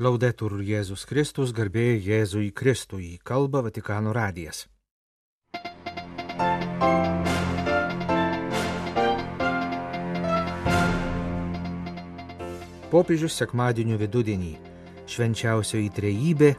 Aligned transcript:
Laudetur 0.00 0.54
Jėzus 0.64 1.02
Kristus, 1.04 1.50
garbė 1.52 1.98
Jėzui 2.00 2.46
Kristui, 2.56 3.18
kalba 3.20 3.60
Vatikano 3.66 4.14
radijas. 4.16 4.62
Popiežius 12.88 13.36
sekmadienio 13.42 13.98
vidudienį 14.00 14.54
švenčiausioji 15.04 15.92
trejybė, 16.00 16.50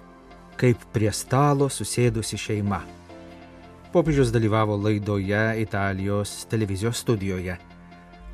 kaip 0.62 0.86
prie 0.94 1.10
stalo 1.10 1.66
susėdusi 1.74 2.38
šeima. 2.38 2.84
Popiežius 3.90 4.30
dalyvavo 4.30 4.78
laidoje 4.78 5.42
Italijos 5.66 6.46
televizijos 6.46 7.02
studijoje. 7.02 7.58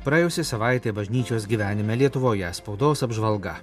Praėjusią 0.04 0.44
savaitę 0.52 0.92
bažnyčios 0.92 1.48
gyvenime 1.48 1.96
Lietuvoje 1.96 2.52
spaudos 2.60 3.08
apžvalga. 3.08 3.56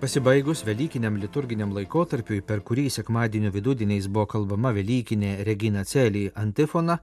Pasibaigus 0.00 0.60
Velykiniam 0.66 1.14
liturginiam 1.16 1.70
laikotarpiui, 1.72 2.42
per 2.44 2.60
kurį 2.60 2.90
sekmadienio 2.92 3.48
vidudieniais 3.54 4.10
buvo 4.12 4.26
kalbama 4.28 4.74
Velykinė 4.76 5.30
Regina 5.48 5.86
Celį 5.88 6.26
antifona, 6.36 6.98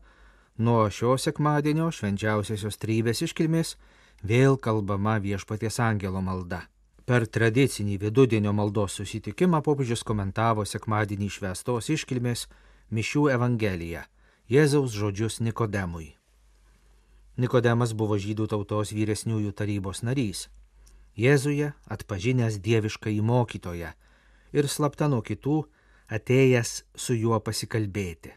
nuo 0.62 0.84
šio 0.94 1.16
sekmadienio 1.18 1.90
švenčiausiosios 1.90 2.78
trybės 2.78 3.24
iškilmės 3.26 3.74
vėl 4.22 4.60
kalbama 4.62 5.18
viešpaties 5.26 5.82
angelo 5.82 6.22
malda. 6.22 6.62
Per 7.10 7.26
tradicinį 7.26 7.98
vidudienio 8.06 8.54
maldos 8.54 9.02
susitikimą 9.02 9.66
popiežius 9.66 10.06
komentavo 10.06 10.62
sekmadienį 10.62 11.34
švestos 11.34 11.90
iškilmės 11.98 12.46
Mišių 12.94 13.30
Evangeliją, 13.34 14.06
Jėzaus 14.54 14.94
žodžius 14.94 15.42
Nikodemui. 15.42 16.12
Nikodemas 17.42 17.98
buvo 17.98 18.22
žydų 18.22 18.52
tautos 18.54 18.94
vyresniųjų 18.94 19.58
tarybos 19.58 20.06
narys. 20.06 20.52
Jėzuje 21.14 21.74
atpažinęs 21.94 22.58
dievišką 22.58 23.12
įmokytoją 23.14 23.92
ir 24.58 24.70
slapta 24.70 25.10
nuo 25.10 25.22
kitų 25.22 25.60
atėjęs 26.10 26.72
su 26.96 27.14
juo 27.14 27.38
pasikalbėti. 27.40 28.34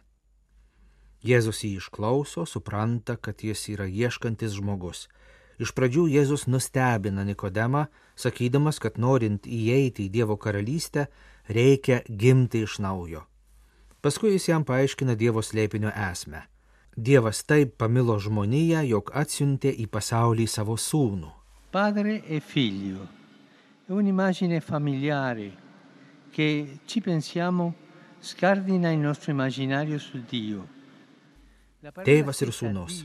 Jėzus 1.26 1.62
jį 1.64 1.78
išklauso, 1.80 2.44
supranta, 2.46 3.16
kad 3.16 3.40
jis 3.42 3.64
yra 3.72 3.86
ieškantis 3.88 4.52
žmogus. 4.58 5.06
Iš 5.56 5.72
pradžių 5.72 6.04
Jėzus 6.12 6.44
nustebina 6.52 7.24
Nikodemą, 7.24 7.86
sakydamas, 8.14 8.78
kad 8.78 9.00
norint 9.00 9.48
įeiti 9.48 10.04
į 10.04 10.12
Dievo 10.12 10.36
karalystę, 10.36 11.06
reikia 11.48 12.02
gimti 12.06 12.60
iš 12.66 12.76
naujo. 12.84 13.24
Paskui 14.04 14.34
jis 14.36 14.50
jam 14.52 14.68
paaiškina 14.68 15.16
Dievo 15.16 15.40
slėpinio 15.40 15.90
esmę. 16.10 16.44
Dievas 16.96 17.40
taip 17.48 17.74
pamilo 17.80 18.18
žmoniją, 18.20 18.84
jog 18.84 19.10
atsiuntė 19.16 19.72
į 19.72 19.88
pasaulį 19.88 20.46
savo 20.46 20.76
sūnų. 20.76 21.32
Padre 21.76 22.24
e 22.24 22.40
figlio 22.40 23.06
è 23.84 23.92
un'immagine 23.92 24.62
familiare 24.62 25.52
che 26.30 26.78
ci 26.86 27.02
pensiamo 27.02 27.74
scardina 28.18 28.90
il 28.90 28.98
nostro 28.98 29.30
immaginario 29.30 29.98
su 29.98 30.24
Dio. 30.26 30.66
Tėvas 32.00 32.40
ir 32.40 32.52
sūnus. 32.56 33.02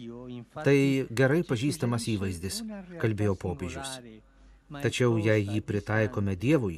Tai 0.64 0.76
gerai 1.20 1.42
pažįstamas 1.44 2.06
įvaizdis, 2.14 2.62
kalbėjo 3.02 3.34
popiežius. 3.42 3.98
Tačiau 4.86 5.18
jei 5.20 5.44
jį 5.50 5.60
pritaikome 5.68 6.38
Dievui, 6.40 6.78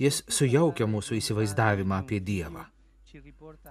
jis 0.00 0.22
sujaukia 0.24 0.88
mūsų 0.88 1.18
įsivaizdavimą 1.18 1.98
apie 2.00 2.22
Dievą. 2.30 2.64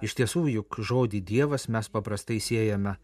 Iš 0.06 0.14
tiesų, 0.20 0.44
juk 0.52 0.78
žodį 0.78 1.24
Dievas 1.32 1.66
mes 1.66 1.90
paprastai 1.90 2.38
siejame 2.38 2.94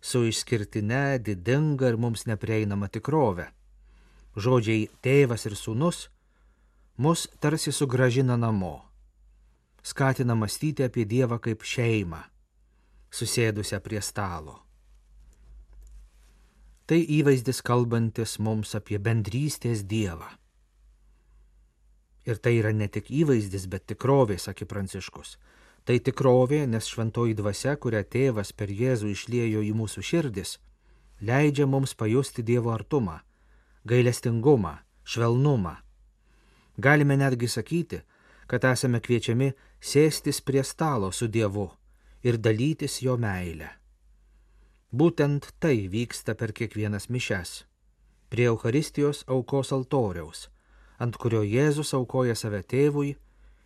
su 0.00 0.24
išskirtine, 0.24 1.18
didinga 1.20 1.92
ir 1.92 2.00
mums 2.00 2.24
neprieinama 2.32 2.88
tikrove. 2.88 3.50
Žodžiai 4.34 4.88
tėvas 5.02 5.46
ir 5.46 5.54
sūnus 5.54 6.08
mus 6.98 7.28
tarsi 7.40 7.72
sugražina 7.72 8.36
namo, 8.36 8.82
skatina 9.82 10.34
mąstyti 10.34 10.86
apie 10.86 11.04
Dievą 11.06 11.38
kaip 11.38 11.62
šeimą 11.62 12.22
susėdusią 13.14 13.78
prie 13.80 14.00
stalo. 14.02 14.60
Tai 16.84 16.98
įvaizdis 17.00 17.62
kalbantis 17.64 18.36
mums 18.42 18.74
apie 18.76 18.98
bendrystės 18.98 19.84
Dievą. 19.88 20.26
Ir 22.28 22.40
tai 22.40 22.56
yra 22.58 22.72
ne 22.72 22.88
tik 22.88 23.10
įvaizdis, 23.12 23.68
bet 23.72 23.86
tikrovė, 23.92 24.36
sakė 24.40 24.66
Pranciškus. 24.68 25.36
Tai 25.84 25.96
tikrovė, 26.00 26.64
nes 26.68 26.88
šventoji 26.88 27.36
dvasia, 27.36 27.76
kurią 27.76 28.02
tėvas 28.08 28.52
per 28.56 28.72
Jėzų 28.72 29.12
išliejo 29.12 29.60
į 29.64 29.72
mūsų 29.76 30.04
širdis, 30.10 30.56
leidžia 31.20 31.66
mums 31.68 31.92
pajusti 31.94 32.44
Dievo 32.44 32.72
artumą, 32.72 33.18
gailestingumą, 33.84 34.76
švelnumą. 35.04 35.76
Galime 36.78 37.16
netgi 37.16 37.48
sakyti, 37.48 38.00
kad 38.46 38.64
esame 38.64 39.00
kviečiami 39.00 39.52
sėstis 39.80 40.40
prie 40.40 40.64
stalo 40.64 41.12
su 41.12 41.28
Dievu 41.28 41.68
ir 42.24 42.38
dalytis 42.38 43.00
jo 43.02 43.16
meilę. 43.20 43.68
Būtent 44.94 45.50
tai 45.60 45.88
vyksta 45.90 46.34
per 46.38 46.52
kiekvienas 46.52 47.08
mišes. 47.10 47.64
Prie 48.30 48.46
Euharistijos 48.50 49.24
aukos 49.28 49.72
altoriaus, 49.72 50.48
ant 50.98 51.16
kurio 51.20 51.42
Jėzus 51.42 51.92
aukoja 51.98 52.34
save 52.34 52.62
tėvui 52.62 53.14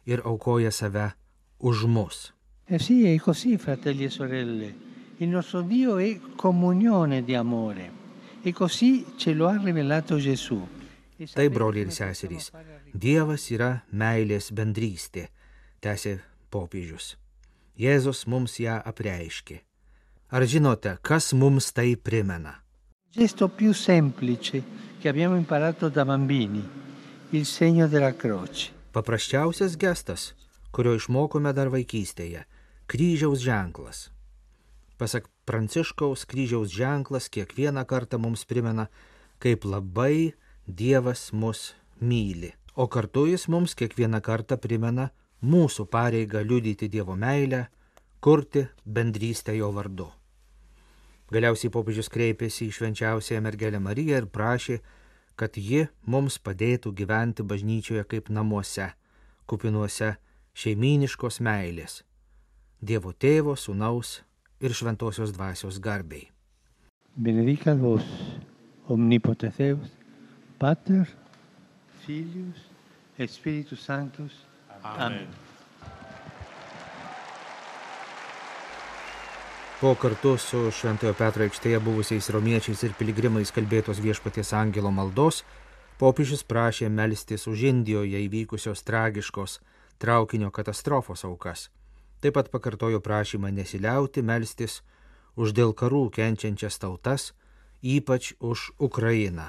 ir 0.08 0.24
aukoja 0.24 0.72
save 0.72 1.12
už 1.58 1.84
mus. 1.86 2.32
E 2.66 2.78
sì, 2.78 3.06
è 3.06 3.18
così, 3.18 3.56
fratelli 3.56 4.04
e 4.04 4.10
sorelle. 4.10 4.74
Il 5.18 5.28
nostro 5.28 5.62
Dio 5.62 5.96
è 5.96 6.20
comunione 6.36 7.24
di 7.24 7.34
amore. 7.34 8.07
E 8.42 8.52
così 8.52 9.04
ce 9.16 9.32
lo 9.32 9.48
ha 9.48 9.60
rivelato 9.62 10.18
Gesù. 10.18 10.66
Tai, 11.34 11.48
broliai 11.50 11.86
ir 11.86 11.92
seserys, 11.92 12.52
Dievas 12.94 13.48
yra 13.50 13.82
meilės 13.90 14.52
bendrystė, 14.54 15.24
tęsė 15.82 16.20
popiežius. 16.48 17.16
Jėzus 17.78 18.24
mums 18.30 18.54
ją 18.62 18.78
apreiškė. 18.86 19.58
Ar 20.30 20.46
žinote, 20.46 20.96
kas 21.02 21.32
mums 21.34 21.72
tai 21.74 21.96
primena? 21.96 22.54
Gesto 23.10 23.48
più 23.48 23.72
semplice 23.72 24.62
che 25.00 25.08
abbiamo 25.08 25.36
imparato 25.36 25.88
da 25.88 26.04
bambini, 26.04 26.62
il 27.30 27.46
segno 27.46 27.88
della 27.88 28.14
croce. 28.14 28.70
Paprasčiausias 28.92 29.76
gestas, 29.76 30.34
kurio 30.70 30.94
išmokome 30.94 31.52
dar 31.52 31.68
vaikystėje- 31.68 32.44
kryžiaus 32.90 33.42
ženklas. 33.42 34.10
Pasak 34.98 35.28
Pranciškaus, 35.48 36.26
kryžiaus 36.28 36.68
ženklas 36.76 37.30
kiekvieną 37.32 37.86
kartą 37.88 38.18
mums 38.20 38.44
primena, 38.44 38.88
kaip 39.40 39.64
labai 39.64 40.34
Dievas 40.68 41.30
mus 41.32 41.72
myli, 42.00 42.52
o 42.76 42.84
kartu 42.92 43.24
jis 43.30 43.46
mums 43.48 43.72
kiekvieną 43.72 44.20
kartą 44.20 44.58
primena 44.60 45.08
mūsų 45.40 45.86
pareigą 45.88 46.42
liudyti 46.44 46.90
Dievo 46.92 47.16
meilę, 47.16 47.62
kurti 48.20 48.66
bendrystę 48.84 49.56
jo 49.56 49.72
vardu. 49.72 50.10
Galiausiai 51.32 51.72
popiežius 51.72 52.12
kreipėsi 52.12 52.68
į 52.68 52.76
švenčiausiąją 52.76 53.40
mergelę 53.48 53.80
Mariją 53.80 54.20
ir 54.20 54.28
prašė, 54.28 54.78
kad 55.36 55.56
ji 55.56 55.86
mums 56.04 56.36
padėtų 56.44 56.92
gyventi 56.92 57.44
bažnyčioje 57.44 58.04
kaip 58.04 58.28
namuose, 58.28 58.92
kupinuose 59.48 60.14
šeiminiškos 60.52 61.40
meilės, 61.40 62.02
Dievo 62.84 63.16
tėvo, 63.16 63.56
sunaus 63.56 64.18
ir 64.60 64.74
šventosios 64.74 65.32
dvasios 65.32 65.80
garbiai. 65.80 66.28
Benedicat 67.14 67.78
vos, 67.78 68.04
omnipotens 68.88 69.56
Deus, 69.58 69.90
Pater, 70.58 71.06
Filius 72.04 72.64
et 73.18 73.30
Spiritus 73.30 73.84
Sanctus. 73.84 74.32
Amen. 74.82 75.02
Amen. 75.02 75.28
Po 79.80 79.94
kartu 79.94 80.32
su 80.42 80.64
Šventojo 80.74 81.14
Petro 81.14 81.44
aikštėje 81.46 81.78
buvusiais 81.78 82.26
romiečiais 82.34 82.80
ir 82.82 82.96
piligrimais 82.98 83.52
kalbėtos 83.54 84.00
viešpaties 84.02 84.50
angelo 84.58 84.90
maldos, 84.90 85.44
popiežius 86.00 86.42
prašė 86.42 86.88
melstis 86.90 87.46
už 87.46 87.62
Indijoje 87.70 88.18
įvykusios 88.24 88.82
tragiškos 88.82 89.60
traukinio 90.02 90.50
katastrofos 90.50 91.22
aukas. 91.30 91.68
Taip 92.20 92.34
pat 92.34 92.50
pakartojo 92.50 93.00
prašymą 93.00 93.52
nesiliauti 93.54 94.22
melstis 94.26 94.80
už 95.38 95.54
dėl 95.54 95.74
karų 95.74 96.08
kenčiančias 96.10 96.80
tautas, 96.82 97.32
ypač 97.82 98.32
už 98.40 98.72
Ukrainą. 98.78 99.46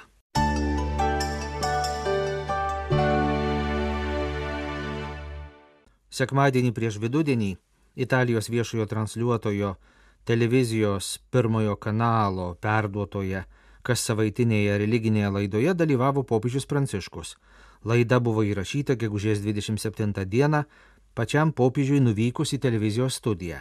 Sekmadienį 6.09 6.73
prieš 6.75 6.99
vidudienį 7.01 7.55
Italijos 7.95 8.49
viešojo 8.53 8.85
transliuotojo 8.85 9.75
televizijos 10.29 11.17
pirmojo 11.31 11.75
kanalo 11.75 12.53
perduotoje 12.61 13.45
kas 13.89 14.03
savaitinėje 14.05 14.77
religinėje 14.81 15.31
laidoje 15.33 15.73
dalyvavo 15.73 16.23
popiežius 16.27 16.67
Pranciškus. 16.69 17.35
Laida 17.87 18.19
buvo 18.19 18.43
įrašyta 18.43 18.97
gegužės 18.99 19.39
27 19.41 20.25
dieną 20.27 20.65
pačiam 21.19 21.51
popiežiui 21.51 21.99
nuvykus 21.99 22.53
į 22.55 22.61
televizijos 22.63 23.17
studiją. 23.19 23.59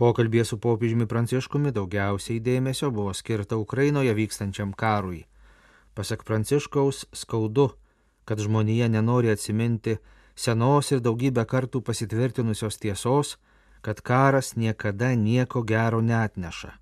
Pokalbė 0.00 0.44
su 0.48 0.56
popiežiumi 0.64 1.04
Pranciškumi 1.10 1.74
daugiausiai 1.76 2.38
dėmesio 2.40 2.88
buvo 2.94 3.12
skirta 3.18 3.58
Ukrainoje 3.60 4.14
vykstančiam 4.16 4.72
karui. 4.72 5.26
Pasak 5.98 6.22
Pranciškaus, 6.24 7.02
skaudu, 7.12 7.66
kad 8.24 8.40
žmonija 8.40 8.88
nenori 8.88 9.32
atsiminti 9.34 9.98
senos 10.38 10.92
ir 10.94 11.02
daugybę 11.04 11.44
kartų 11.50 11.82
pasitvirtinusios 11.84 12.80
tiesos, 12.80 13.34
kad 13.82 14.00
karas 14.00 14.54
niekada 14.56 15.12
nieko 15.18 15.64
gero 15.66 16.00
neatneša. 16.00 16.72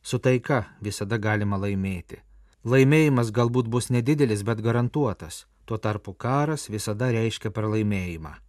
Su 0.00 0.22
taika 0.22 0.62
visada 0.80 1.18
galima 1.18 1.58
laimėti. 1.58 2.22
Laimėjimas 2.64 3.34
galbūt 3.34 3.68
bus 3.68 3.90
nedidelis, 3.90 4.46
bet 4.46 4.62
garantuotas. 4.62 5.44
Tuo 5.66 5.76
tarpu 5.82 6.14
karas 6.14 6.70
visada 6.70 7.10
reiškia 7.10 7.50
pralaimėjimą. 7.50 8.45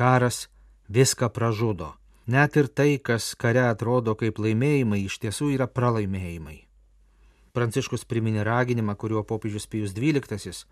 Karas 0.00 0.48
viską 0.88 1.28
pražudo. 1.28 1.92
Net 2.26 2.56
ir 2.56 2.68
tai, 2.72 2.98
kas 3.04 3.34
kare 3.36 3.60
atrodo 3.68 4.16
kaip 4.16 4.40
laimėjimai, 4.40 5.04
iš 5.04 5.20
tiesų 5.20 5.52
yra 5.58 5.68
pralaimėjimai. 5.68 6.64
Pranciškus 7.52 8.08
priminė 8.08 8.40
raginimą, 8.48 8.96
kuriuo 8.96 9.20
popiežius 9.28 9.68
Pijus 9.68 9.92
XII 9.92 10.64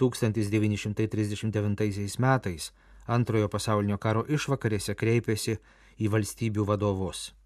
1939 0.00 2.16
metais 2.24 2.72
antrojo 3.06 3.48
pasaulinio 3.52 3.98
karo 3.98 4.24
išvakarėse 4.24 4.94
kreipėsi 4.96 5.58
į 6.00 6.08
valstybių 6.16 6.64
vadovus. 6.72 7.36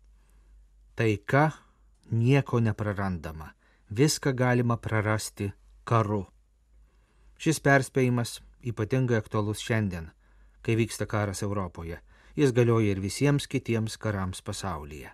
Taika 0.94 1.50
nieko 2.14 2.62
neprarandama, 2.62 3.58
viską 3.90 4.38
galima 4.38 4.78
prarasti 4.78 5.50
karu. 5.82 6.30
Šis 7.42 7.58
perspėjimas 7.58 8.38
ypatingai 8.62 9.18
aktualus 9.18 9.58
šiandien, 9.66 10.14
kai 10.64 10.76
vyksta 10.80 11.06
karas 11.06 11.44
Europoje. 11.44 12.00
Jis 12.36 12.52
galioja 12.56 12.94
ir 12.94 13.02
visiems 13.04 13.46
kitiems 13.46 13.98
karams 14.00 14.42
pasaulyje. 14.42 15.12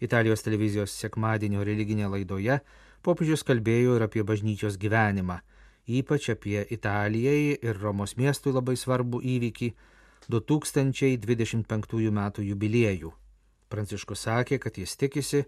Italijos 0.00 0.42
televizijos 0.42 0.94
sekmadienio 0.96 1.62
religinė 1.64 2.08
laidoje 2.08 2.56
popiežius 3.04 3.44
kalbėjo 3.46 3.98
ir 3.98 4.04
apie 4.06 4.24
bažnyčios 4.26 4.78
gyvenimą, 4.80 5.38
ypač 6.00 6.30
apie 6.32 6.64
Italijai 6.72 7.56
ir 7.60 7.80
Romos 7.80 8.16
miestui 8.16 8.52
labai 8.56 8.76
svarbų 8.80 9.20
įvykį 9.36 9.70
2025 10.30 12.08
m. 12.10 12.20
jubiliejų. 12.50 13.12
Pranciškus 13.70 14.24
sakė, 14.26 14.58
kad 14.58 14.78
jis 14.78 14.96
tikisi, 14.96 15.44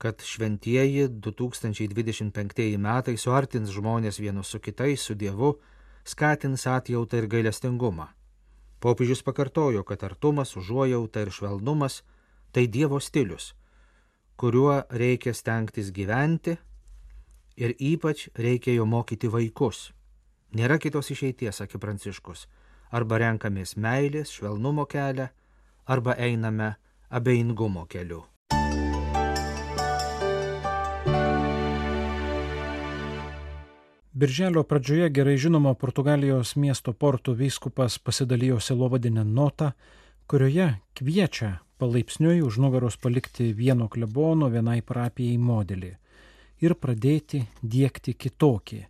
kad 0.00 0.22
šventieji 0.24 1.08
2025 1.20 2.78
metai 2.80 3.16
suartins 3.20 3.74
žmonės 3.74 4.20
vienus 4.20 4.54
su 4.54 4.60
kitais, 4.60 5.02
su 5.02 5.14
Dievu, 5.14 5.58
skatins 6.04 6.66
atjautą 6.66 7.20
ir 7.20 7.28
gailestingumą. 7.28 8.08
Popiežius 8.80 9.22
pakartojo, 9.22 9.84
kad 9.84 10.02
artumas, 10.04 10.56
užuojauta 10.56 11.20
ir 11.20 11.30
švelnumas- 11.30 12.02
tai 12.52 12.66
Dievo 12.66 13.00
stilius 13.00 13.54
kuriuo 14.40 14.82
reikia 14.90 15.34
stengtis 15.36 15.90
gyventi 15.92 16.54
ir 17.60 17.74
ypač 17.76 18.28
reikia 18.40 18.72
jo 18.78 18.86
mokyti 18.88 19.28
vaikus. 19.28 19.90
Nėra 20.56 20.78
kitos 20.80 21.12
išeities, 21.12 21.60
sakė 21.60 21.80
Pranciškus. 21.82 22.46
Arba 22.90 23.18
renkamės 23.20 23.76
meilės, 23.76 24.32
švelnumo 24.32 24.86
kelią, 24.88 25.28
arba 25.86 26.16
einame 26.16 26.70
abejingumo 27.10 27.84
keliu. 27.86 28.24
Birželio 34.20 34.62
pradžioje 34.62 35.08
gerai 35.16 35.38
žinomo 35.40 35.70
Portugalijos 35.80 36.50
miesto 36.60 36.92
portų 36.92 37.32
vyskupas 37.38 37.94
pasidalijo 38.04 38.58
silovadinę 38.60 39.22
notą, 39.24 39.70
kurioje 40.28 40.66
kviečia 40.98 41.48
palaipsniui 41.80 42.42
už 42.44 42.58
nugaros 42.60 42.98
palikti 43.00 43.46
vieno 43.56 43.88
klebono 43.88 44.50
vienai 44.52 44.82
parapijai 44.84 45.38
modelį 45.40 45.94
ir 46.60 46.76
pradėti 46.82 47.46
dėkti 47.62 48.12
kitokį 48.26 48.82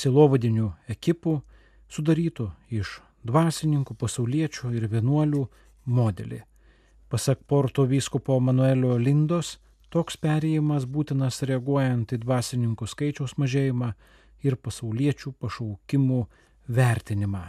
silovadinių 0.00 0.72
ekipų 0.96 1.38
sudarytų 1.86 2.50
iš 2.82 2.98
dvasininkų, 3.30 3.94
pasauliečių 3.94 4.74
ir 4.74 4.90
vienuolių 4.90 5.46
modelį. 5.86 6.42
Pasak 7.06 7.46
Porto 7.46 7.86
vyskupo 7.86 8.40
Manuelio 8.40 8.98
Lindos, 8.98 9.60
toks 9.94 10.18
perėjimas 10.18 10.90
būtinas 10.90 11.44
reaguojant 11.46 12.10
į 12.10 12.24
dvasininkų 12.26 12.90
skaičiaus 12.90 13.38
mažėjimą 13.38 13.94
ir 14.42 14.56
pasauliečių 14.56 15.32
pašaukimų 15.40 16.20
vertinimą. 16.68 17.44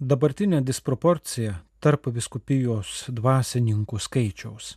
Dabartinė 0.00 0.60
disproporcija 0.60 1.54
tarp 1.80 2.10
viskupijos 2.12 3.06
dvasininkų 3.08 3.98
skaičiaus 4.02 4.74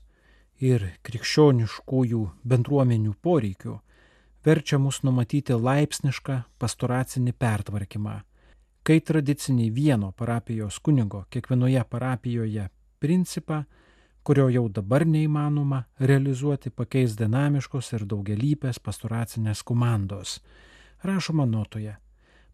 ir 0.63 0.85
krikščioniškųjų 1.03 2.23
bendruomenių 2.47 3.13
poreikių 3.23 3.79
verčia 4.45 4.79
mus 4.79 5.01
numatyti 5.03 5.55
laipsnišką 5.55 6.37
pastoracinį 6.59 7.33
pertvarkymą, 7.35 8.15
kai 8.83 8.99
tradicinį 9.03 9.69
vieno 9.75 10.11
parapijos 10.11 10.79
kunigo 10.79 11.25
kiekvienoje 11.29 11.83
parapijoje 11.89 12.69
principą, 12.99 13.63
kurio 14.23 14.49
jau 14.49 14.67
dabar 14.69 15.05
neįmanoma 15.07 15.83
realizuoti 15.99 16.69
pakeis 16.69 17.15
dinamiškos 17.19 17.93
ir 17.97 18.05
daugialypės 18.05 18.79
pastoracinės 18.79 19.63
komandos. 19.63 20.39
Rašoma 21.03 21.45
notoje 21.45 21.97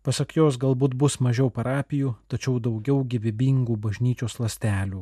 Pasak 0.06 0.36
jos 0.38 0.60
galbūt 0.62 0.94
bus 0.94 1.16
mažiau 1.18 1.48
parapijų, 1.50 2.12
tačiau 2.30 2.60
daugiau 2.62 3.00
gyvybingų 3.10 3.74
bažnyčios 3.82 4.36
lastelių, 4.38 5.00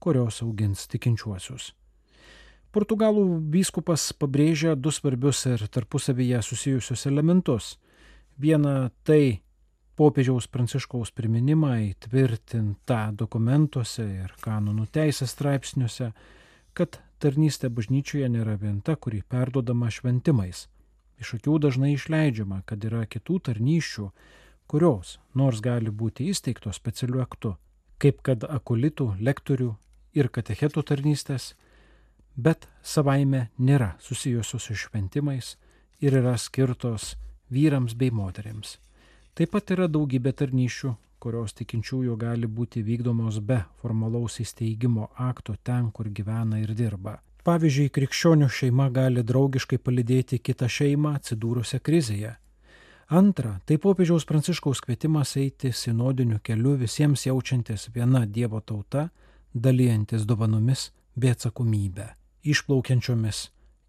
kurios 0.00 0.38
augins 0.40 0.86
tikinčiuosius. 0.88 1.74
Portugalų 2.72 3.26
vyskupas 3.52 4.06
pabrėžia 4.16 4.72
du 4.72 4.88
svarbius 4.88 5.42
ir 5.50 5.66
tarpusavyje 5.68 6.40
susijusius 6.46 7.04
elementus. 7.10 7.74
Viena 8.40 8.88
tai 9.04 9.42
popiežiaus 10.00 10.48
pranciškaus 10.48 11.12
priminimą 11.12 11.74
įtvirtintą 11.90 13.02
dokumentuose 13.20 14.08
ir 14.24 14.32
kanonų 14.40 14.88
teisės 14.96 15.36
straipsniuose, 15.36 16.14
kad 16.72 17.02
tarnystė 17.20 17.68
bažnyčioje 17.68 18.32
nėra 18.32 18.56
vien 18.56 18.80
ta, 18.80 18.96
kuri 18.96 19.20
perdodama 19.28 19.92
šventimais. 19.92 20.70
Iš 21.18 21.34
akių 21.38 21.58
dažnai 21.64 21.94
išleidžiama, 21.96 22.62
kad 22.66 22.84
yra 22.86 23.02
kitų 23.10 23.40
tarnyščių, 23.48 24.10
kurios 24.70 25.16
nors 25.34 25.62
gali 25.64 25.90
būti 25.90 26.28
įsteigtos 26.30 26.78
specialiu 26.78 27.22
aktu, 27.24 27.56
kaip 27.98 28.22
kad 28.22 28.44
akulitų, 28.46 29.16
lektorių 29.18 29.72
ir 30.14 30.28
katechetų 30.30 30.84
tarnystės, 30.90 31.54
bet 32.36 32.68
savaime 32.82 33.48
nėra 33.58 33.96
susijusios 33.98 34.68
su 34.68 34.76
šventimais 34.78 35.56
ir 36.00 36.14
yra 36.20 36.36
skirtos 36.38 37.16
vyrams 37.50 37.96
bei 37.98 38.14
moteriams. 38.14 38.78
Taip 39.34 39.54
pat 39.54 39.70
yra 39.74 39.88
daugybė 39.90 40.32
tarnyšių, 40.38 40.94
kurios 41.18 41.54
tikinčiųjų 41.58 42.14
gali 42.18 42.46
būti 42.46 42.82
vykdomos 42.86 43.40
be 43.42 43.64
formalaus 43.82 44.38
įsteigimo 44.42 45.10
akto 45.18 45.56
ten, 45.62 45.90
kur 45.90 46.10
gyvena 46.10 46.60
ir 46.62 46.74
dirba. 46.78 47.18
Pavyzdžiui, 47.48 47.88
krikščionių 47.88 48.50
šeima 48.52 48.90
gali 48.92 49.24
draugiškai 49.24 49.78
palidėti 49.80 50.36
kitą 50.44 50.68
šeimą 50.68 51.14
atsidūrusią 51.16 51.80
krizėje 51.80 52.34
Antra, 53.08 53.54
tai 53.64 53.78
popiežiaus 53.80 54.26
pranciškaus 54.28 54.82
kvietimas 54.84 55.30
eiti 55.40 55.70
sinodiniu 55.72 56.42
keliu 56.44 56.74
visiems 56.76 57.22
jaučiantis 57.24 57.88
viena 57.94 58.26
Dievo 58.26 58.60
tauta, 58.60 59.06
dalyjantis 59.54 60.26
dovanomis 60.28 60.90
bei 61.16 61.32
atsakomybę, 61.32 62.10
išplaukiančiomis 62.44 63.40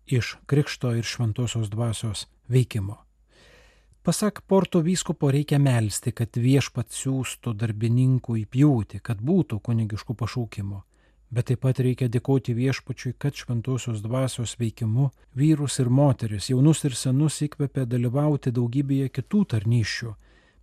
iš 0.07 0.37
krikšto 0.47 0.93
ir 0.95 1.03
šventosios 1.03 1.67
dvasios 1.67 2.29
veikimo. 2.47 2.95
Pasak 4.07 4.39
Porto 4.47 4.79
vyskupo 4.79 5.27
reikia 5.35 5.59
melstį, 5.59 6.15
kad 6.15 6.39
viešpat 6.39 6.95
siūstų 6.95 7.57
darbininkų 7.59 8.39
įpjūti, 8.45 9.03
kad 9.03 9.19
būtų 9.19 9.59
kunigiškų 9.59 10.15
pašaukimų 10.15 10.79
bet 11.29 11.49
taip 11.49 11.61
pat 11.65 11.79
reikia 11.83 12.09
dėkoti 12.09 12.55
viešpačiui, 12.57 13.13
kad 13.21 13.37
šventosios 13.37 14.01
dvasios 14.01 14.55
veikimu 14.59 15.09
vyrus 15.37 15.79
ir 15.79 15.89
moteris, 15.89 16.49
jaunus 16.49 16.83
ir 16.89 16.95
senus 16.97 17.41
įkvepia 17.45 17.85
dalyvauti 17.85 18.53
daugybėje 18.55 19.11
kitų 19.13 19.43
tarnyščių, 19.53 20.13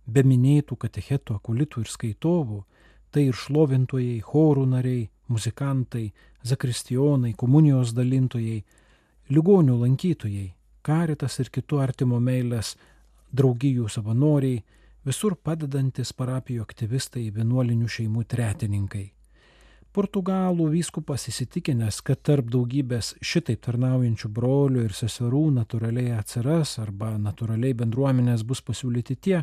be 0.07 0.23
minėtų 0.23 0.75
katechetų, 0.83 1.39
akulitų 1.39 1.85
ir 1.85 1.91
skaitovų, 1.91 2.63
tai 3.11 3.29
ir 3.29 3.39
šlovintojai, 3.39 4.19
chorų 4.27 4.65
nariai, 4.73 5.07
muzikantai, 5.31 6.11
zakristijonai, 6.43 7.33
komunijos 7.33 7.93
dalintojai, 7.95 8.61
ligonių 9.31 9.81
lankytojai, 9.83 10.47
karitas 10.83 11.39
ir 11.39 11.51
kitų 11.51 11.81
artimo 11.83 12.19
meilės 12.23 12.75
draugijų 13.35 13.87
savanoriai, 13.91 14.63
visur 15.07 15.35
padedantis 15.35 16.13
parapijų 16.15 16.63
aktyvistai, 16.67 17.29
vienuolinių 17.31 17.87
šeimų 17.87 18.23
tretininkai. 18.27 19.16
Portugalų 19.95 20.67
vyskupas 20.75 21.27
įsitikinęs, 21.31 22.01
kad 22.05 22.21
tarp 22.27 22.51
daugybės 22.53 23.15
šitaip 23.23 23.63
tarnaujančių 23.65 24.29
brolių 24.29 24.83
ir 24.85 24.93
seserų 24.93 25.47
natūraliai 25.55 26.13
atsiras 26.17 26.77
arba 26.83 27.15
natūraliai 27.17 27.73
bendruomenės 27.77 28.43
bus 28.45 28.61
pasiūlyti 28.61 29.17
tie, 29.17 29.41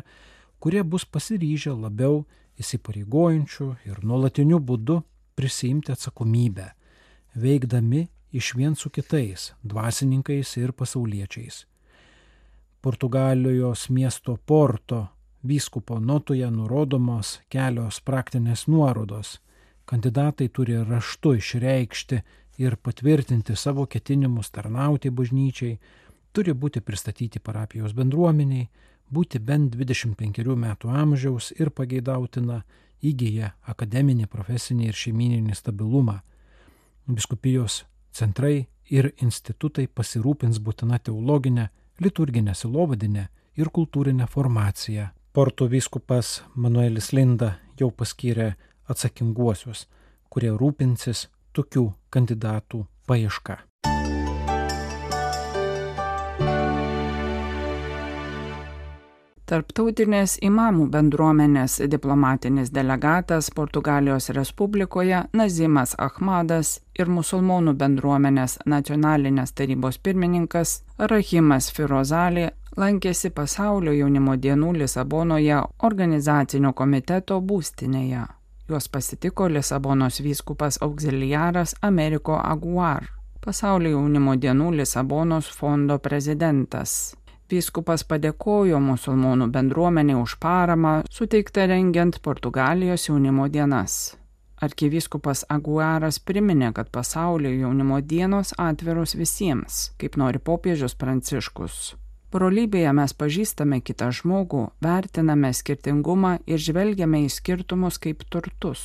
kurie 0.59 0.83
bus 0.83 1.05
pasiryžę 1.05 1.75
labiau 1.75 2.23
įsipareigojančių 2.61 3.69
ir 3.89 4.03
nuolatiniu 4.03 4.61
būdu 4.63 5.01
prisimti 5.35 5.91
atsakomybę, 5.91 6.69
veikdami 7.35 8.05
iš 8.35 8.53
vien 8.55 8.75
su 8.75 8.89
kitais, 8.89 9.53
dvasininkais 9.63 10.55
ir 10.61 10.71
pasauliečiais. 10.71 11.65
Portugalijos 12.81 13.89
miesto 13.89 14.37
Porto 14.37 15.07
vyskupo 15.43 15.99
notoje 15.99 16.47
nurodomos 16.51 17.39
kelios 17.49 18.01
praktinės 18.01 18.67
nuorodos. 18.67 19.39
Kandidatai 19.85 20.47
turi 20.49 20.77
raštu 20.83 21.35
išreikšti 21.37 22.21
ir 22.57 22.75
patvirtinti 22.75 23.55
savo 23.55 23.85
ketinimus 23.85 24.49
tarnauti 24.51 25.11
bažnyčiai, 25.11 25.77
turi 26.33 26.53
būti 26.53 26.81
pristatyti 26.81 27.39
parapijos 27.39 27.93
bendruomeniai, 27.93 28.69
būti 29.11 29.39
bent 29.39 29.75
25 29.75 30.55
metų 30.65 30.89
amžiaus 30.89 31.51
ir 31.59 31.69
pageidautina 31.69 32.63
įgyja 33.05 33.51
akademinį, 33.69 34.27
profesinį 34.27 34.89
ir 34.89 34.97
šeimininį 34.97 35.55
stabilumą. 35.55 36.21
Biskupijos 37.05 37.83
centrai 38.11 38.67
ir 38.89 39.11
institutai 39.21 39.87
pasirūpins 39.87 40.59
būtina 40.59 40.99
teologinė, 40.99 41.69
liturginė 42.01 42.55
silovadinė 42.55 43.27
ir 43.61 43.69
kultūrinė 43.69 44.27
formacija. 44.31 45.11
Porto 45.35 45.67
vyskupas 45.67 46.41
Manuelis 46.55 47.11
Linda 47.13 47.57
jau 47.79 47.91
paskyrė 47.91 48.55
atsakinguosius, 48.89 49.85
kurie 50.29 50.51
rūpinsis 50.55 51.27
tokių 51.55 51.87
kandidatų 52.11 52.85
paieška. 53.07 53.61
Tarptautinės 59.45 60.39
imamų 60.41 60.87
bendruomenės 60.89 61.75
diplomatinis 61.93 62.71
delegatas 62.73 63.51
Portugalijos 63.53 64.31
Respublikoje 64.33 65.19
Nazimas 65.37 65.93
Ahmadas 66.01 66.79
ir 66.97 67.11
musulmonų 67.13 67.75
bendruomenės 67.77 68.57
nacionalinės 68.65 69.53
tarybos 69.53 69.99
pirmininkas 70.01 70.79
Rahimas 70.97 71.69
Firozalė 71.77 72.47
lankėsi 72.75 73.29
pasaulio 73.29 73.93
jaunimo 73.93 74.33
dienų 74.33 74.71
Lisabonoje 74.79 75.61
organizacinio 75.91 76.73
komiteto 76.73 77.37
būstinėje. 77.37 78.25
Juos 78.67 78.89
pasitiko 78.89 79.47
Lisabonos 79.47 80.23
vyskupas 80.23 80.77
auxiliaras 80.81 81.75
Ameriko 81.81 82.33
Aguar, 82.33 83.03
pasaulio 83.45 83.91
jaunimo 83.91 84.33
dienų 84.41 84.71
Lisabonos 84.79 85.51
fondo 85.53 85.99
prezidentas. 86.01 87.13
Vyskupas 87.51 88.01
padėkojo 88.09 88.79
musulmonų 88.81 89.51
bendruomenė 89.53 90.15
už 90.17 90.33
paramą 90.41 90.93
suteiktą 91.13 91.67
rengiant 91.69 92.17
Portugalijos 92.25 93.05
jaunimo 93.05 93.45
dienas. 93.53 94.15
Arkivyskupas 94.65 95.45
Aguaras 95.49 96.17
priminė, 96.17 96.71
kad 96.73 96.89
pasaulio 96.89 97.51
jaunimo 97.53 98.01
dienos 98.01 98.55
atviros 98.57 99.13
visiems, 99.13 99.91
kaip 100.01 100.17
nori 100.17 100.41
popiežius 100.41 100.97
Pranciškus. 100.97 101.93
Brolybėje 102.35 102.91
mes 102.91 103.13
pažįstame 103.15 103.77
kitą 103.79 104.09
žmogų, 104.11 104.65
vertiname 104.83 105.53
skirtingumą 105.55 106.33
ir 106.51 106.59
žvelgiame 106.59 107.21
į 107.23 107.29
skirtumus 107.31 107.95
kaip 108.03 108.25
turtus. 108.27 108.81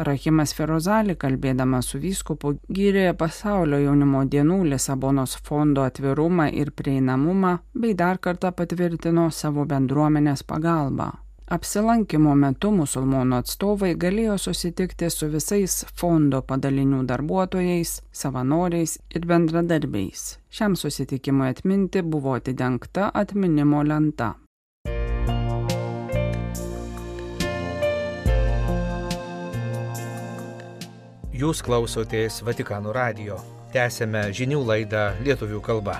Rahimas 0.00 0.54
Ferozali, 0.56 1.18
kalbėdamas 1.20 1.90
su 1.92 2.00
vyskupu, 2.00 2.54
gyrė 2.72 3.10
pasaulio 3.12 3.76
jaunimo 3.82 4.22
dienų 4.24 4.62
Lisabonos 4.70 5.34
fondo 5.44 5.84
atvirumą 5.84 6.46
ir 6.62 6.70
prieinamumą, 6.72 7.58
bei 7.76 7.92
dar 7.92 8.16
kartą 8.16 8.54
patvirtino 8.56 9.28
savo 9.28 9.66
bendruomenės 9.68 10.46
pagalbą. 10.48 11.10
Apsilankimo 11.50 12.34
metu 12.38 12.70
musulmonų 12.70 13.40
atstovai 13.42 13.92
galėjo 13.98 14.36
susitikti 14.38 15.08
su 15.10 15.26
visais 15.32 15.82
fondo 15.98 16.42
padalinių 16.46 17.02
darbuotojais, 17.08 17.96
savanoriais 18.12 18.98
ir 19.10 19.26
bendradarbiais. 19.26 20.38
Šiam 20.52 20.76
susitikimui 20.78 21.50
atminti 21.50 22.02
buvo 22.02 22.36
atidengta 22.38 23.10
atminimo 23.10 23.82
lenta. 23.82 24.34
Jūs 31.32 31.58
klausotės 31.66 32.42
Vatikano 32.46 32.92
radio. 32.94 33.40
Tęsėme 33.74 34.28
žinių 34.36 34.62
laidą 34.68 35.08
lietuvių 35.26 35.58
kalba. 35.64 35.96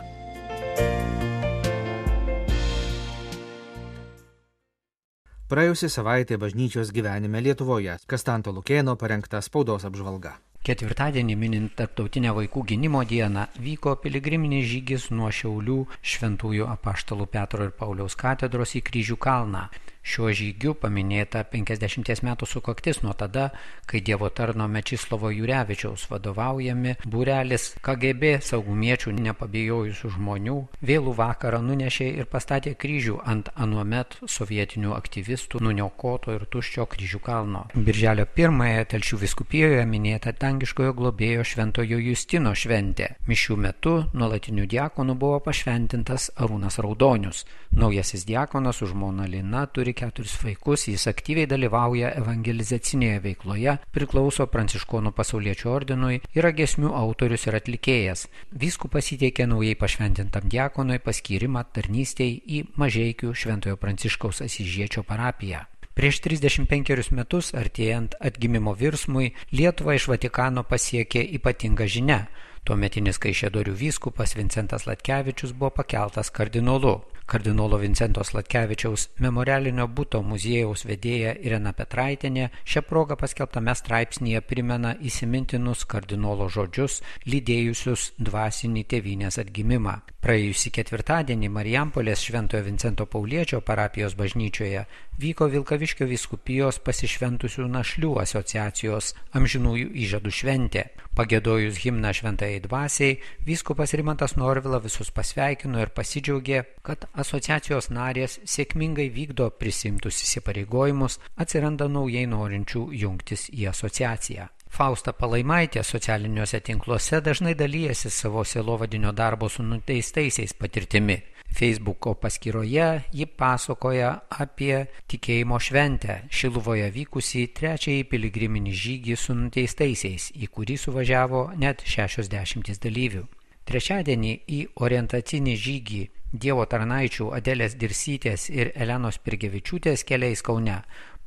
Praėjusią 5.53 5.89
savaitę 5.93 6.39
bažnyčios 6.41 6.91
gyvenime 6.97 7.41
Lietuvoje 7.45 7.99
Kastanto 8.09 8.55
Lukėno 8.57 8.95
parengta 8.97 9.43
spaudos 9.45 9.83
apžvalga. 9.85 10.31
Ketvirtadienį 10.65 11.35
minint 11.37 11.75
Tarptautinę 11.77 12.33
vaikų 12.39 12.63
gynimo 12.71 13.03
dieną 13.11 13.43
vyko 13.67 13.93
piligriminis 14.01 14.65
žygis 14.71 15.11
nuo 15.13 15.29
Šiaulių 15.29 15.77
Šventųjų 16.13 16.71
apaštalų 16.73 17.27
Petro 17.37 17.67
ir 17.69 17.75
Pauliaus 17.77 18.17
katedros 18.17 18.73
į 18.81 18.83
Kryžių 18.87 19.19
kalną. 19.27 19.67
Šiuo 20.03 20.33
žygiu 20.35 20.75
paminėta 20.75 21.45
50 21.47 22.25
metų 22.27 22.47
sukaktis 22.51 23.01
nuo 23.05 23.15
tada, 23.15 23.51
kai 23.87 24.01
Dievo 24.03 24.29
tarno 24.35 24.67
Mečislovo 24.67 25.31
Jurevičiaus 25.31 26.09
vadovaujami 26.11 26.97
būrelis 27.07 27.69
KGB 27.87 28.33
saugumiečių 28.43 29.15
nepabijojusių 29.19 30.11
žmonių 30.17 30.57
vėlų 30.83 31.15
vakarą 31.21 31.61
nunešė 31.63 32.09
ir 32.19 32.27
pastatė 32.33 32.75
kryžių 32.75 33.21
ant 33.31 33.53
anuomet 33.55 34.19
sovietinių 34.27 34.97
aktyvistų 34.97 35.63
nuniokoto 35.63 36.35
ir 36.35 36.49
tuščio 36.51 36.89
kryžių 36.91 37.23
kalno. 37.23 37.65
Birželio 37.75 38.27
pirmąją 38.27 38.89
Telšių 38.93 39.21
viskupijoje 39.23 39.87
minėta 39.87 40.35
dangiškojo 40.35 40.97
globėjo 40.99 41.47
šventojo 41.47 42.01
Justino 42.09 42.57
šventė. 42.59 43.13
Mišių 43.31 43.59
metu 43.69 43.95
nuolatinių 44.19 44.67
diakonų 44.75 45.17
buvo 45.23 45.39
pašventintas 45.47 46.33
Arūnas 46.43 46.81
Raudonius. 46.83 47.47
Naujasis 47.73 48.27
diakonas 48.29 48.83
už 48.83 48.97
žmoną 48.97 49.31
Lina 49.31 49.65
turi 49.71 49.92
turi 49.93 49.95
keturis 49.95 50.37
vaikus, 50.43 50.89
jis 50.89 51.07
aktyviai 51.07 51.47
dalyvauja 51.47 52.13
evangelizacinėje 52.17 53.21
veikloje, 53.23 53.79
priklauso 53.93 54.47
Pranciškonų 54.47 55.13
pasauliečių 55.13 55.69
ordinui, 55.71 56.21
yra 56.35 56.53
gesmių 56.53 56.93
autorius 56.95 57.47
ir 57.47 57.57
atlikėjas. 57.57 58.29
Vyskupas 58.53 59.13
įteikė 59.13 59.47
naujai 59.47 59.77
pašventintam 59.77 60.49
diakonui 60.49 60.99
paskyrimą 60.99 61.65
tarnystėj 61.75 62.41
į 62.47 62.65
Mažiekių 62.77 63.35
Šventojo 63.35 63.77
Pranciškaus 63.77 64.43
Asižiečio 64.43 65.03
parapiją. 65.05 65.67
Prieš 65.93 66.23
35 66.25 67.13
metus, 67.13 67.53
artėjant 67.53 68.17
atgimimo 68.21 68.73
virsmui, 68.73 69.35
Lietuva 69.53 69.99
iš 69.99 70.09
Vatikano 70.09 70.65
pasiekė 70.65 71.21
ypatinga 71.37 71.85
žinia. 71.85 72.23
Tuometinis 72.63 73.19
Kaišėdorių 73.19 73.73
vyskupas 73.75 74.37
Vincentas 74.39 74.85
Latkevičius 74.87 75.51
buvo 75.59 75.73
pakeltas 75.81 76.31
kardinolu. 76.31 77.01
Kardinolo 77.27 77.79
Vincento 77.79 78.23
Slatkevičiaus 78.23 79.07
memorialinio 79.25 79.87
būto 79.89 80.21
muziejaus 80.27 80.83
vedėja 80.85 81.33
Irena 81.47 81.73
Petraitinė 81.73 82.49
šią 82.69 82.83
progą 82.89 83.17
paskelbtame 83.19 83.75
straipsnėje 83.79 84.43
primena 84.47 84.93
įsimintinus 85.01 85.87
kardinolo 85.89 86.49
žodžius, 86.53 87.01
lydėjusius 87.27 88.11
dvasinį 88.19 88.85
tėvynės 88.95 89.39
atgimimą. 89.43 89.95
Praėjusį 90.23 90.71
ketvirtadienį 90.77 91.49
Marijampolės 91.51 92.23
Šventojo 92.27 92.67
Vincento 92.67 93.07
Pauliečio 93.11 93.63
parapijos 93.67 94.15
bažnyčioje 94.19 94.85
vyko 95.23 95.49
Vilkaviškio 95.51 96.07
viskupijos 96.11 96.79
pasišventusių 96.85 97.67
našlių 97.71 98.13
asociacijos 98.23 99.15
amžinųjų 99.39 99.89
įžadų 100.05 100.35
šventė. 100.39 100.85
Pagėdojus 101.17 101.81
himną 101.83 102.13
šventai 102.17 102.52
dvasiai, 102.61 103.19
vyskupas 103.47 103.95
Rimantas 103.97 104.37
Norvila 104.37 104.79
visus 104.85 105.11
pasveikino 105.15 105.81
ir 105.81 105.93
pasidžiaugė, 105.97 106.63
kad 106.85 107.07
asociacijos 107.15 107.89
narės 107.91 108.41
sėkmingai 108.45 109.09
vykdo 109.15 109.49
prisimtus 109.57 110.21
įsipareigojimus, 110.27 111.21
atsiranda 111.41 111.89
naujai 111.89 112.27
norinčių 112.29 112.89
jungtis 113.05 113.49
į 113.55 113.71
asociaciją. 113.73 114.49
Fausta 114.73 115.13
Palaimaitė 115.13 115.83
socialiniuose 115.85 116.61
tinkluose 116.65 117.21
dažnai 117.21 117.53
dalyjasi 117.55 118.11
savo 118.11 118.45
sielovadinio 118.45 119.13
darbo 119.13 119.49
su 119.53 119.63
nuteistaisiais 119.63 120.55
patirtimi. 120.57 121.19
Facebooko 121.53 122.15
paskyroje 122.15 122.87
ji 123.13 123.27
pasakoja 123.27 124.13
apie 124.45 124.87
tikėjimo 125.13 125.59
šventę 125.61 126.23
Šiluvoje 126.33 126.89
vykusį 126.95 127.45
trečiąjį 127.59 128.09
piligriminį 128.11 128.73
žygį 128.85 129.19
su 129.21 129.37
nuteistaisiais, 129.37 130.31
į 130.33 130.49
kurį 130.49 130.79
suvažiavo 130.81 131.45
net 131.61 131.85
60 131.85 132.83
dalyvių. 132.83 133.23
Trečiadienį 133.69 134.33
į 134.49 134.61
orientacinį 134.83 135.55
žygį 135.67 136.03
Dievo 136.33 136.65
tarnaičių 136.65 137.27
Adelės 137.37 137.75
Dirsytės 137.77 138.47
ir 138.49 138.71
Elenos 138.73 139.19
Pirgevičiūtės 139.21 140.03
keliais 140.09 140.41
Kaune 140.43 140.79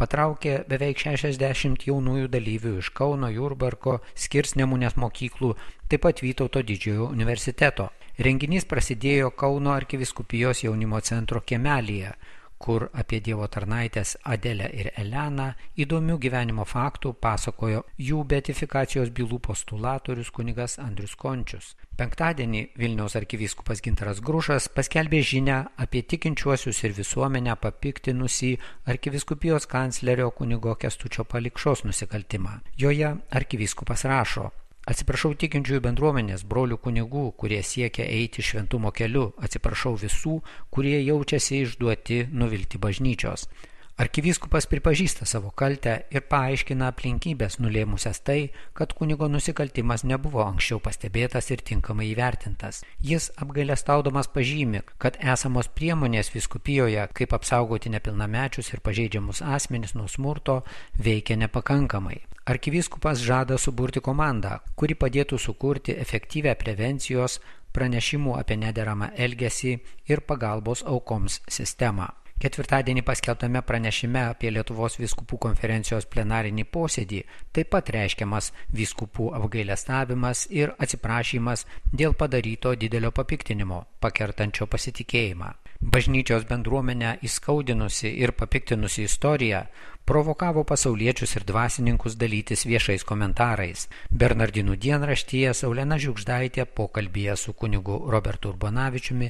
patraukė 0.01 0.55
beveik 0.69 0.99
60 0.99 1.85
jaunųjų 1.87 2.31
dalyvių 2.33 2.73
iš 2.81 2.89
Kauno, 2.97 3.29
Jurbarko, 3.31 3.99
Skirsnemunės 4.17 4.97
mokyklų, 4.99 5.53
taip 5.87 6.03
pat 6.07 6.23
Vytauto 6.25 6.65
didžiojo 6.65 7.11
universiteto. 7.13 7.91
Renginys 8.15 8.63
prasidėjo 8.63 9.33
Kauno 9.35 9.73
arkiviskupijos 9.75 10.61
jaunimo 10.63 11.01
centro 11.03 11.41
kemelyje, 11.43 12.13
kur 12.57 12.85
apie 12.95 13.19
Dievo 13.19 13.49
tarnaitės 13.51 14.13
Adelę 14.23 14.69
ir 14.71 14.87
Eleną 14.95 15.49
įdomių 15.83 16.15
gyvenimo 16.23 16.63
faktų 16.63 17.11
pasakojo 17.19 17.83
jų 17.99 18.23
beatifikacijos 18.31 19.11
bylų 19.11 19.41
postulatorius 19.49 20.31
kunigas 20.31 20.79
Andrius 20.79 21.17
Končius. 21.19 21.73
Penktadienį 21.99 22.63
Vilniaus 22.79 23.19
arkivyskupas 23.19 23.83
Gintaras 23.83 24.23
Grušas 24.23 24.69
paskelbė 24.71 25.19
žinę 25.19 25.61
apie 25.75 26.07
tikinčiuosius 26.07 26.83
ir 26.87 26.95
visuomenę 26.95 27.59
papiktinusi 27.59 28.55
arkiviskupijos 28.87 29.67
kanclerio 29.67 30.31
kunigo 30.31 30.75
Kestučio 30.79 31.27
palikšos 31.27 31.83
nusikaltimą. 31.83 32.61
Joje 32.79 33.17
arkivyskupas 33.29 34.07
rašo, 34.07 34.53
Atsiprašau 34.85 35.31
tikinčiųjų 35.41 35.81
bendruomenės, 35.81 36.43
brolių 36.45 36.77
kunigų, 36.77 37.23
kurie 37.41 37.61
siekia 37.65 38.05
eiti 38.05 38.43
šventumo 38.45 38.91
keliu, 38.93 39.31
atsiprašau 39.41 39.95
visų, 39.97 40.35
kurie 40.69 40.99
jaučiasi 41.01 41.63
išduoti 41.65 42.19
nuvilti 42.29 42.77
bažnyčios. 42.83 43.47
Arkivyskupas 43.95 44.65
pripažįsta 44.67 45.23
savo 45.23 45.53
kaltę 45.55 45.91
ir 46.11 46.25
paaiškina 46.27 46.89
aplinkybės 46.91 47.53
nulėmusias 47.63 48.17
tai, 48.27 48.49
kad 48.75 48.91
kunigo 48.91 49.29
nusikaltimas 49.31 50.01
nebuvo 50.03 50.41
anksčiau 50.43 50.81
pastebėtas 50.83 51.47
ir 51.55 51.63
tinkamai 51.63 52.09
įvertintas. 52.09 52.81
Jis 52.99 53.29
apgailestaudamas 53.39 54.27
pažymi, 54.33 54.81
kad 54.99 55.15
esamos 55.23 55.69
priemonės 55.71 56.33
viskupijoje, 56.33 57.05
kaip 57.15 57.37
apsaugoti 57.39 57.93
nepilnamečius 57.93 58.73
ir 58.73 58.83
pažeidžiamus 58.83 59.39
asmenis 59.55 59.95
nuo 59.95 60.09
smurto, 60.11 60.57
veikia 60.99 61.39
nepakankamai. 61.45 62.19
Arkivyskupas 62.51 63.23
žada 63.23 63.55
suburti 63.55 64.03
komandą, 64.03 64.57
kuri 64.75 64.99
padėtų 64.99 65.39
sukurti 65.39 65.95
efektyvę 66.03 66.57
prevencijos, 66.59 67.39
pranešimų 67.71 68.35
apie 68.43 68.59
nederamą 68.59 69.13
elgesį 69.15 69.77
ir 70.11 70.27
pagalbos 70.27 70.83
aukoms 70.83 71.39
sistemą. 71.47 72.11
Ketvirtadienį 72.43 73.01
paskelbtame 73.07 73.61
pranešime 73.63 74.21
apie 74.29 74.49
Lietuvos 74.51 74.97
viskupų 74.99 75.37
konferencijos 75.45 76.07
plenarinį 76.15 76.65
posėdį 76.77 77.21
taip 77.55 77.69
pat 77.75 77.91
reiškiamas 77.95 78.49
viskupų 78.79 79.29
apgailestavimas 79.37 80.41
ir 80.51 80.73
atsiprašymas 80.85 81.63
dėl 82.01 82.17
padaryto 82.23 82.75
didelio 82.81 83.13
papiktinimo, 83.21 83.85
pakertančio 84.03 84.67
pasitikėjimą. 84.67 85.53
Bažnyčios 85.85 86.47
bendruomenę 86.49 87.11
įskaudinusi 87.21 88.09
ir 88.17 88.31
papiktinusi 88.33 89.03
istorija 89.05 89.59
provokavo 90.05 90.63
pasauliečius 90.63 91.35
ir 91.35 91.43
dvasininkus 91.45 92.15
dalytis 92.17 92.65
viešais 92.65 93.05
komentarais. 93.05 93.83
Bernardinų 94.09 94.79
dienraštyje 94.81 95.53
Saulena 95.53 95.99
Žiukždaitė 96.01 96.65
pokalbėje 96.79 97.35
su 97.37 97.53
kunigu 97.53 97.99
Robertu 98.13 98.49
Urbanavičiumi 98.53 99.29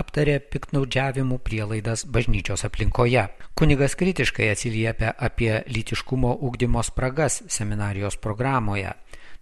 aptarė 0.00 0.38
piknaudžiavimų 0.52 1.38
prielaidas 1.44 2.04
bažnyčios 2.04 2.66
aplinkoje. 2.68 3.24
Kunigas 3.56 3.96
kritiškai 3.96 4.50
atsiliepia 4.52 5.14
apie 5.28 5.62
lytiškumo 5.72 6.36
ugdymo 6.50 6.84
spragas 6.84 7.40
seminarijos 7.48 8.20
programoje. 8.20 8.92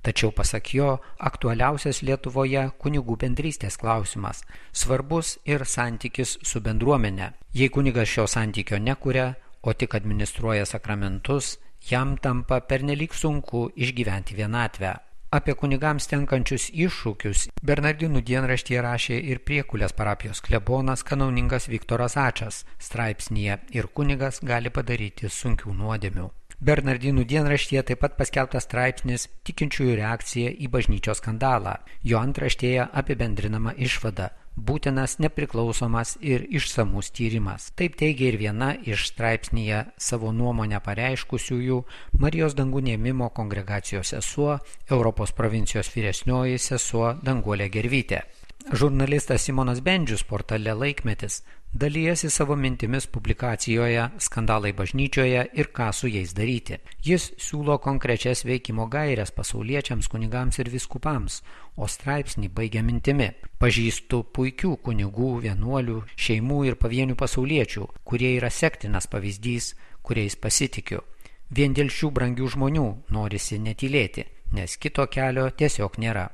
Tačiau 0.02 0.32
pasak 0.34 0.72
jo, 0.74 0.96
aktualiausias 1.22 2.00
Lietuvoje 2.02 2.64
kunigų 2.82 3.16
bendrystės 3.22 3.78
klausimas. 3.78 4.40
Svarbus 4.74 5.36
ir 5.46 5.62
santykis 5.62 6.40
su 6.42 6.62
bendruomenė. 6.64 7.30
Jei 7.54 7.70
kunigas 7.70 8.10
šio 8.10 8.26
santykio 8.26 8.80
nekuria, 8.82 9.28
o 9.62 9.72
tik 9.78 9.94
administruoja 9.94 10.66
sakramentus, 10.66 11.54
jam 11.86 12.16
tampa 12.18 12.58
pernelyg 12.66 13.14
sunku 13.14 13.68
išgyventi 13.76 14.34
vienatvę. 14.34 14.96
Apie 15.32 15.54
kunigams 15.56 16.10
tenkančius 16.10 16.66
iššūkius 16.76 17.46
Bernardinų 17.64 18.20
dienraštyje 18.28 18.82
rašė 18.84 19.16
ir 19.32 19.38
priekulės 19.46 19.94
parapijos 19.96 20.42
klebonas 20.44 21.06
kanauningas 21.08 21.70
Viktoras 21.72 22.18
Ačas 22.20 22.66
straipsnėje 22.76 23.56
ir 23.78 23.88
kunigas 23.96 24.42
gali 24.44 24.68
padaryti 24.68 25.32
sunkių 25.32 25.72
nuodėmių. 25.78 26.28
Bernardinų 26.62 27.24
dienraštyje 27.26 27.82
taip 27.88 28.04
pat 28.04 28.12
paskelbtas 28.18 28.68
straipsnis 28.68 29.26
tikinčiųjų 29.48 29.96
reakcija 29.98 30.52
į 30.62 30.68
bažnyčios 30.70 31.18
skandalą. 31.18 31.80
Jo 32.06 32.20
antraštėje 32.22 32.86
apibendrinama 33.02 33.74
išvada– 33.88 34.30
būtinas 34.56 35.16
nepriklausomas 35.22 36.16
ir 36.20 36.44
išsamus 36.50 37.10
tyrimas. 37.16 37.70
Taip 37.76 37.96
teigia 38.00 38.28
ir 38.30 38.38
viena 38.40 38.72
iš 38.76 39.08
straipsnėje 39.12 39.84
savo 39.96 40.32
nuomonę 40.32 40.80
pareiškusiųjų 40.84 41.80
Marijos 42.20 42.56
dangų 42.58 42.84
nėmimo 42.90 43.30
kongregacijos 43.34 44.12
sesuo, 44.14 44.58
Europos 44.90 45.32
provincijos 45.32 45.90
vyresnioji 45.96 46.60
sesuo 46.60 47.14
Danguolė 47.22 47.70
Gervytė. 47.72 48.22
Žurnalistas 48.70 49.42
Simonas 49.42 49.80
Bendžius 49.82 50.22
portale 50.22 50.74
Laikmetis 50.74 51.42
dalyjasi 51.72 52.30
savo 52.30 52.56
mintimis 52.56 53.06
publikacijoje 53.06 54.08
Skandalai 54.18 54.72
bažnyčioje 54.72 55.46
ir 55.52 55.68
ką 55.74 55.92
su 55.92 56.08
jais 56.08 56.34
daryti. 56.34 56.78
Jis 57.04 57.32
siūlo 57.38 57.78
konkrečias 57.78 58.44
veikimo 58.44 58.86
gairias 58.86 59.32
pasauliečiams, 59.32 60.08
kunigams 60.08 60.58
ir 60.58 60.70
viskupams, 60.70 61.42
o 61.76 61.88
straipsnį 61.88 62.48
baigia 62.48 62.82
mintimi. 62.82 63.32
Pažįstu 63.58 64.22
puikių 64.32 64.76
kunigų, 64.76 65.32
vienuolių, 65.46 66.02
šeimų 66.16 66.64
ir 66.66 66.76
pavienių 66.76 67.16
pasauliečių, 67.16 67.88
kurie 68.04 68.36
yra 68.36 68.50
sektinas 68.50 69.08
pavyzdys, 69.08 69.74
kuriais 70.02 70.36
pasitikiu. 70.36 71.02
Vien 71.50 71.74
dėl 71.74 71.90
šių 71.90 72.12
brangių 72.12 72.52
žmonių 72.54 72.86
norisi 73.10 73.58
netylėti, 73.58 74.28
nes 74.52 74.76
kito 74.76 75.08
kelio 75.08 75.50
tiesiog 75.50 75.98
nėra. 75.98 76.30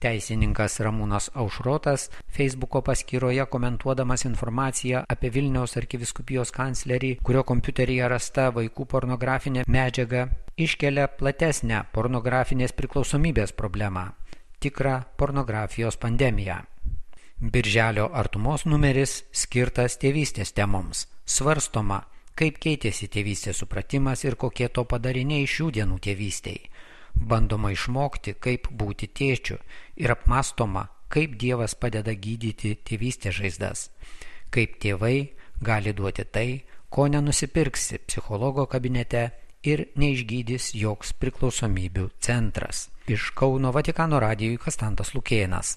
Teisininkas 0.00 0.78
Ramūnas 0.80 1.26
Aušrotas 1.36 2.06
Facebooko 2.32 2.80
paskyroje 2.80 3.44
komentuodamas 3.52 4.24
informaciją 4.24 5.02
apie 5.12 5.28
Vilniaus 5.34 5.76
arkiviskupijos 5.76 6.52
kanclerį, 6.56 7.10
kurio 7.20 7.42
kompiuteryje 7.44 8.08
rasta 8.08 8.46
vaikų 8.56 8.86
pornografinė 8.88 9.66
medžiaga, 9.68 10.22
iškelia 10.56 11.04
platesnę 11.20 11.82
pornografinės 11.92 12.72
priklausomybės 12.72 13.52
problemą- 13.52 14.06
tikrą 14.64 14.96
pornografijos 15.20 16.00
pandemiją. 16.00 16.56
Birželio 17.40 18.08
artumos 18.12 18.64
numeris 18.64 19.24
skirtas 19.32 19.98
tėvystės 20.00 20.54
temoms. 20.56 21.06
Svarstoma, 21.26 22.06
kaip 22.34 22.56
keitėsi 22.58 23.08
tėvystės 23.08 23.60
supratimas 23.60 24.24
ir 24.24 24.36
kokie 24.36 24.68
to 24.68 24.84
padariniai 24.84 25.44
šių 25.44 25.70
dienų 25.76 26.00
tėvystėjai 26.00 26.79
bandoma 27.14 27.72
išmokti, 27.74 28.34
kaip 28.38 28.68
būti 28.70 29.10
tėčiu 29.10 29.58
ir 29.96 30.14
apmastoma, 30.14 30.88
kaip 31.10 31.36
Dievas 31.40 31.74
padeda 31.74 32.14
gydyti 32.14 32.76
tėvystės 32.86 33.36
žaizdas, 33.40 33.88
kaip 34.50 34.78
tėvai 34.82 35.32
gali 35.60 35.92
duoti 35.92 36.24
tai, 36.24 36.48
ko 36.90 37.06
nenusipirksi 37.06 38.00
psichologo 38.06 38.66
kabinete 38.66 39.30
ir 39.66 39.86
neišgydys 40.00 40.72
joks 40.78 41.12
priklausomybių 41.20 42.08
centras. 42.22 42.88
Iš 43.10 43.30
Kauno 43.36 43.72
Vatikano 43.74 44.20
radijui 44.22 44.58
Kastantas 44.58 45.14
Lukėnas. 45.14 45.76